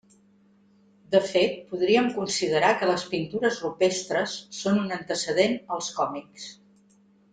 De 1.15 1.19
fet 1.31 1.59
podríem 1.73 2.07
considerar 2.15 2.71
que 2.79 2.89
les 2.93 3.03
pintures 3.11 3.59
rupestres 3.67 4.33
són 4.63 4.81
un 4.87 4.97
antecedent 4.99 5.55
als 5.77 5.91
còmics. 6.01 6.49